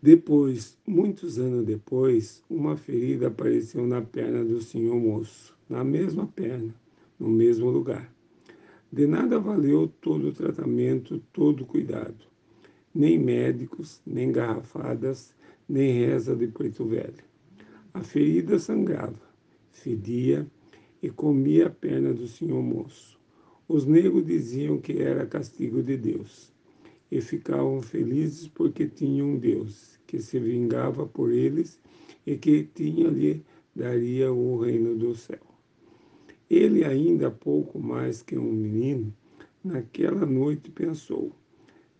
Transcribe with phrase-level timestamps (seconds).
[0.00, 6.72] Depois, muitos anos depois, uma ferida apareceu na perna do senhor moço, na mesma perna,
[7.18, 8.08] no mesmo lugar.
[8.92, 12.14] De nada valeu todo o tratamento, todo o cuidado.
[12.94, 15.34] Nem médicos, nem garrafadas,
[15.68, 17.24] nem reza de preto velho.
[17.92, 19.20] A ferida sangrava,
[19.72, 20.46] fedia
[21.02, 23.18] e comia a perna do senhor moço.
[23.66, 26.56] Os negros diziam que era castigo de Deus
[27.10, 31.80] e ficavam felizes porque tinham um Deus que se vingava por eles
[32.26, 33.42] e que tinha lhe
[33.74, 35.40] daria o reino do céu.
[36.50, 39.14] Ele, ainda pouco mais que um menino,
[39.62, 41.32] naquela noite pensou: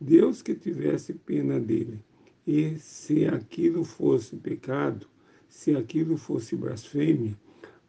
[0.00, 2.00] Deus que tivesse pena dele,
[2.46, 5.06] e se aquilo fosse pecado,
[5.48, 7.36] se aquilo fosse blasfêmia,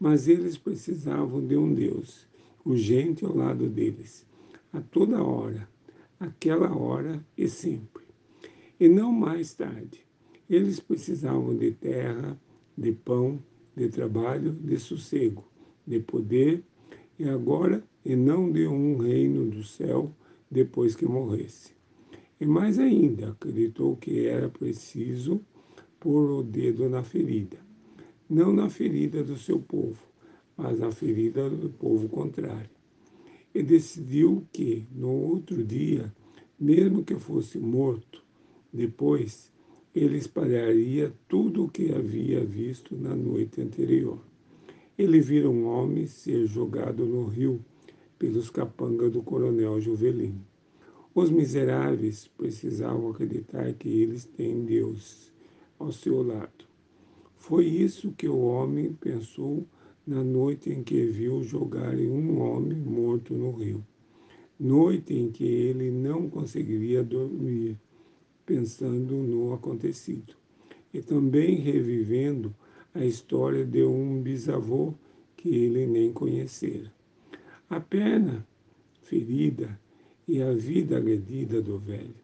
[0.00, 2.26] mas eles precisavam de um Deus,
[2.64, 4.26] urgente ao lado deles,
[4.72, 5.68] a toda hora,
[6.20, 8.04] aquela hora e sempre.
[8.78, 10.06] E não mais tarde.
[10.48, 12.38] Eles precisavam de terra,
[12.76, 13.42] de pão,
[13.76, 15.44] de trabalho, de sossego
[15.88, 16.62] de poder,
[17.18, 20.12] e agora e não de um reino do céu
[20.50, 21.72] depois que morresse.
[22.40, 25.40] E mais ainda, acreditou que era preciso
[25.98, 27.56] pôr o dedo na ferida,
[28.28, 30.00] não na ferida do seu povo,
[30.56, 32.77] mas na ferida do povo contrário.
[33.58, 36.14] E decidiu que, no outro dia,
[36.60, 38.22] mesmo que fosse morto,
[38.72, 39.50] depois
[39.92, 44.20] ele espalharia tudo o que havia visto na noite anterior.
[44.96, 47.60] Ele vira um homem ser jogado no rio
[48.16, 50.40] pelos capangas do coronel Juvelino.
[51.12, 55.32] Os miseráveis precisavam acreditar que eles têm Deus
[55.80, 56.64] ao seu lado.
[57.34, 59.66] Foi isso que o homem pensou
[60.08, 63.84] na noite em que viu jogarem um homem morto no rio.
[64.58, 67.76] Noite em que ele não conseguiria dormir,
[68.46, 70.34] pensando no acontecido.
[70.94, 72.54] E também revivendo
[72.94, 74.94] a história de um bisavô
[75.36, 76.90] que ele nem conhecera.
[77.68, 78.46] A perna
[79.02, 79.78] ferida
[80.26, 82.16] e a vida agredida do velho.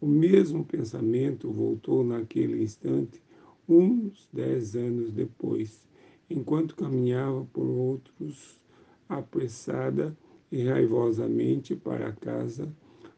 [0.00, 3.22] O mesmo pensamento voltou naquele instante,
[3.68, 5.86] uns dez anos depois,
[6.28, 8.60] enquanto caminhava por outros
[9.08, 10.16] apressada
[10.50, 12.72] e raivosamente para a casa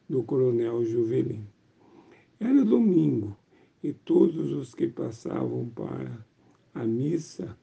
[0.08, 1.46] do coronel Juvelin.
[2.40, 3.36] Era domingo
[3.82, 6.26] e todos os que passavam para
[6.74, 7.56] a missa,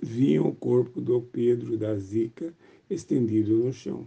[0.00, 2.54] viam o corpo do Pedro da Zica
[2.88, 4.06] estendido no chão.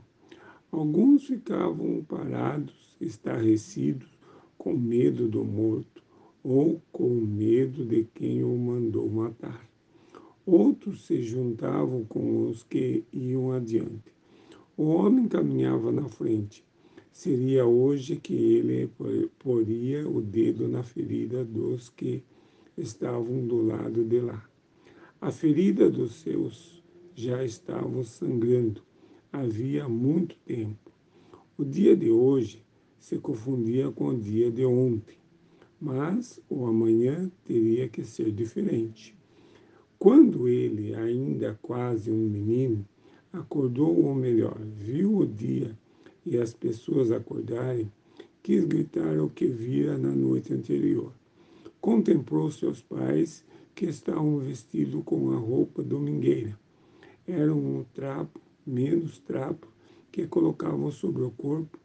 [0.71, 4.07] Alguns ficavam parados, estarrecidos,
[4.57, 6.03] com medo do morto
[6.43, 9.74] ou com medo de quem o mandou matar.
[10.45, 14.13] Outros se juntavam com os que iam adiante.
[14.77, 16.63] O homem caminhava na frente.
[17.11, 18.91] Seria hoje que ele
[19.39, 22.23] poria o dedo na ferida dos que
[22.77, 24.47] estavam do lado de lá.
[25.19, 26.83] A ferida dos seus
[27.15, 28.83] já estavam sangrando
[29.31, 30.91] havia muito tempo.
[31.57, 32.63] O dia de hoje
[32.99, 35.17] se confundia com o dia de ontem,
[35.79, 39.14] mas o amanhã teria que ser diferente.
[39.99, 42.85] Quando ele, ainda quase um menino,
[43.33, 45.77] acordou, ou melhor, viu o dia
[46.25, 47.91] e as pessoas acordarem,
[48.41, 51.11] quis gritar o que vira na noite anterior
[51.85, 53.45] contemplou seus pais
[53.75, 56.57] que estavam vestidos com a roupa domingueira.
[57.27, 59.67] Era um trapo, menos trapo,
[60.11, 61.77] que colocavam sobre o corpo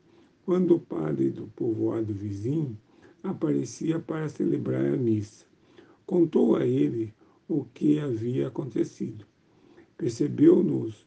[0.46, 2.78] quando o padre do povoado vizinho
[3.22, 5.44] aparecia para celebrar a missa.
[6.06, 7.12] Contou a ele
[7.50, 9.26] o que havia acontecido.
[9.98, 11.04] Percebeu nos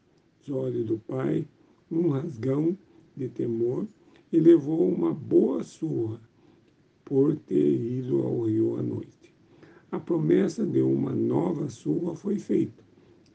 [0.49, 1.47] olhos do pai
[1.89, 2.77] um rasgão
[3.15, 3.87] de temor
[4.29, 6.19] e levou uma boa surra
[7.05, 9.33] por ter ido ao rio à noite.
[9.89, 12.83] A promessa de uma nova surra foi feita,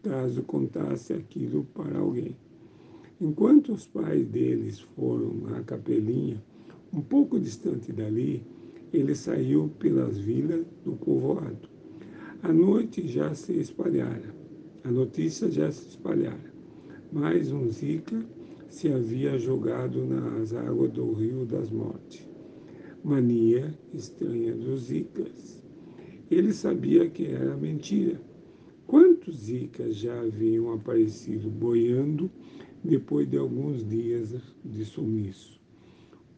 [0.03, 2.37] caso contasse aquilo para alguém.
[3.19, 6.45] Enquanto os pais deles foram à capelinha,
[6.93, 8.45] um pouco distante dali,
[8.93, 11.78] ele saiu pelas vilas do povoado.
[12.43, 14.35] A noite já se espalhara,
[14.85, 16.53] a notícia já se espalhara.
[17.13, 18.25] Mais um Zika
[18.69, 22.29] se havia jogado nas águas do Rio das Mortes
[23.05, 25.63] mania estranha dos zicas.
[26.31, 28.21] Ele sabia que era mentira.
[28.87, 32.31] Quantos zicas já haviam aparecido boiando
[32.83, 35.61] depois de alguns dias de sumiço?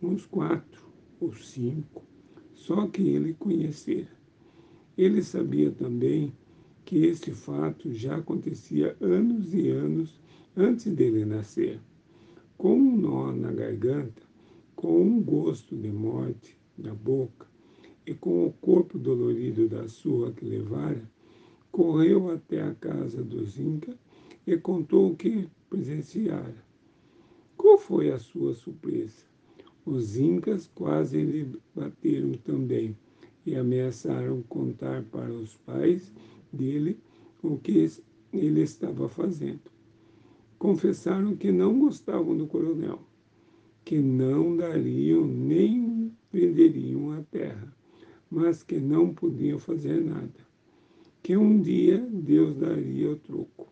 [0.02, 0.88] Uns quatro
[1.20, 2.05] ou cinco,
[2.55, 4.20] só que ele conhecera.
[5.00, 6.31] Ele sabia também
[6.85, 10.20] que esse fato já acontecia anos e anos
[10.55, 11.81] antes dele nascer.
[12.58, 14.20] Com um nó na garganta,
[14.76, 17.47] com um gosto de morte na boca,
[18.06, 21.11] e com o corpo dolorido da surra que levara,
[21.73, 23.97] correu até a casa dos Incas
[24.47, 26.62] e contou o que presenciara.
[27.56, 29.25] Qual foi a sua surpresa?
[29.87, 32.94] Os Incas quase lhe bateram também
[33.45, 36.13] e ameaçaram contar para os pais
[36.53, 36.99] dele
[37.43, 37.89] o que
[38.33, 39.71] ele estava fazendo.
[40.59, 43.01] Confessaram que não gostavam do coronel,
[43.85, 47.75] que não dariam nem venderiam a terra,
[48.31, 50.49] mas que não podiam fazer nada.
[51.23, 53.69] Que um dia Deus daria o troco.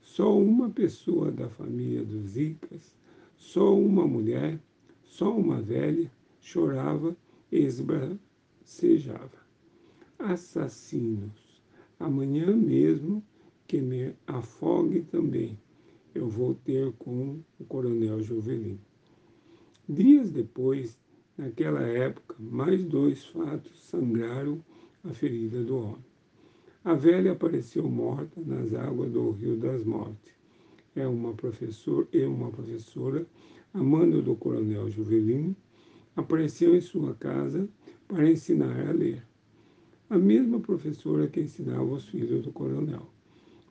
[0.00, 2.94] Só uma pessoa da família dos Icas,
[3.36, 4.58] só uma mulher,
[5.02, 6.10] só uma velha,
[6.40, 7.16] chorava
[7.50, 7.58] e
[8.72, 9.42] esbracejava.
[10.18, 11.62] Assassinos,
[11.98, 13.22] amanhã mesmo
[13.66, 15.58] que me afogue também,
[16.14, 18.78] eu vou ter com o coronel Jovelin.
[19.88, 20.98] Dias depois,
[21.36, 24.62] naquela época, mais dois fatos sangraram
[25.04, 26.04] a ferida do homem.
[26.84, 30.32] A velha apareceu morta nas águas do Rio das Mortes.
[30.94, 33.26] É uma professora e uma professora,
[33.72, 35.56] amando do coronel Juvelino,
[36.14, 37.68] apareceu em sua casa
[38.12, 39.22] para ensinar a ler.
[40.10, 43.08] A mesma professora que ensinava os filhos do coronel.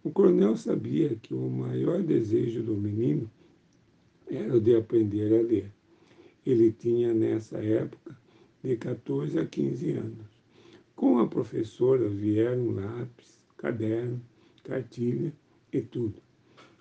[0.04, 3.30] O coronel sabia que o maior desejo do menino
[4.28, 5.72] era o de aprender a ler.
[6.44, 8.18] Ele tinha, nessa época,
[8.64, 10.26] de 14 a 15 anos.
[10.96, 14.20] Com a professora vieram lápis, caderno,
[14.64, 15.32] cartilha
[15.72, 16.16] e tudo.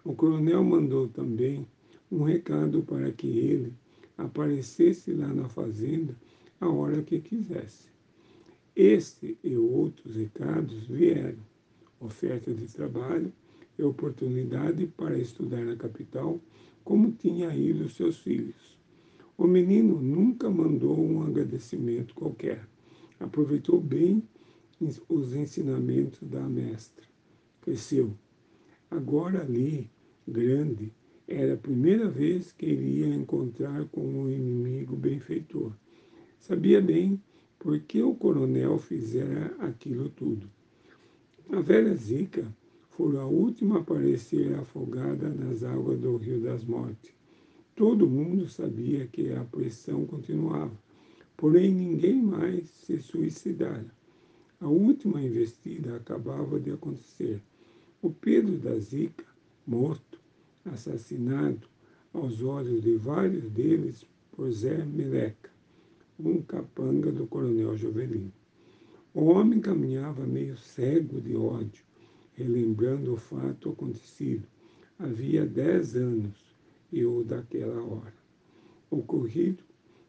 [0.03, 1.67] O coronel mandou também
[2.11, 3.75] um recado para que ele
[4.17, 6.17] aparecesse lá na fazenda
[6.61, 7.89] a hora que quisesse.
[8.77, 11.39] Este e outros recados vieram
[12.01, 13.33] oferta de trabalho
[13.79, 16.41] e oportunidade para estudar na capital,
[16.85, 18.79] como tinha ido seus filhos.
[19.37, 22.67] O menino nunca mandou um agradecimento qualquer.
[23.19, 24.23] Aproveitou bem
[25.09, 27.05] os ensinamentos da mestra.
[27.61, 28.15] Cresceu.
[28.91, 29.91] Agora ali,
[30.27, 30.93] grande,
[31.29, 35.73] era a primeira vez que ele ia encontrar com um inimigo benfeitor.
[36.41, 37.23] Sabia bem
[37.59, 40.51] por que o coronel fizera aquilo tudo
[41.53, 42.47] a velha Zica
[42.91, 47.13] foi a última a aparecer afogada nas águas do Rio das Mortes.
[47.75, 50.71] Todo mundo sabia que a pressão continuava,
[51.37, 53.93] porém ninguém mais se suicidara.
[54.61, 57.43] A última investida acabava de acontecer.
[58.01, 59.25] O Pedro da Zica,
[59.67, 60.21] morto,
[60.65, 61.67] assassinado
[62.15, 65.51] aos olhos de vários deles por Zé Meleca,
[66.29, 68.33] um capanga do coronel Jovelino.
[69.15, 71.85] O homem caminhava meio cego de ódio,
[72.35, 74.47] relembrando o fato acontecido
[75.01, 76.55] havia dez anos
[76.93, 78.15] e o daquela hora.
[78.91, 79.63] Ocorrido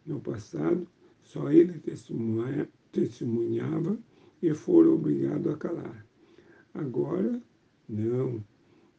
[0.05, 0.85] no passado,
[1.23, 1.81] só ele
[2.91, 3.97] testemunhava
[4.41, 6.05] e fora obrigado a calar.
[6.73, 7.41] Agora,
[7.87, 8.43] não,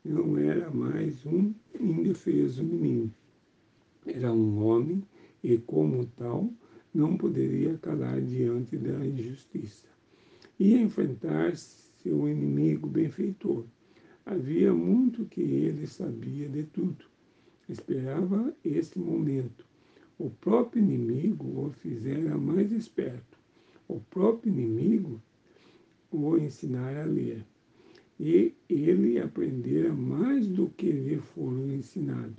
[0.05, 3.13] não era mais um indefeso menino.
[4.07, 5.03] Era um homem
[5.43, 6.51] e, como tal,
[6.95, 9.87] não poderia calar diante da injustiça.
[10.59, 13.65] Ia enfrentar seu inimigo benfeitor.
[14.27, 17.05] Havia muito que ele sabia de tudo.
[17.69, 19.67] Esperava este momento.
[20.19, 23.39] O próprio inimigo o fizera mais esperto.
[23.89, 25.21] O próprio inimigo
[26.11, 27.45] o ensinara a ler.
[28.21, 32.37] E ele aprendera mais do que lhe foram ensinado.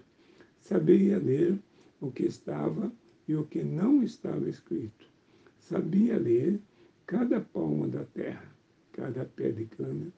[0.62, 1.60] Saberia ler
[2.00, 2.92] o que estava
[3.28, 5.10] e o que não estava escrito.
[5.58, 6.60] Sabia ler
[7.06, 8.54] cada palma da terra,
[8.92, 10.12] cada pé de cana,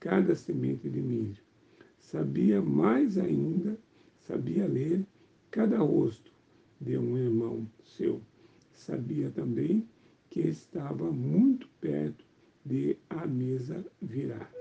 [0.00, 1.42] cada semente de milho.
[1.98, 3.78] Sabia mais ainda,
[4.20, 5.04] sabia ler
[5.50, 6.32] cada rosto
[6.80, 8.20] de um irmão seu.
[8.72, 9.88] Sabia também
[10.30, 12.24] que estava muito perto
[12.64, 14.55] de a mesa virar.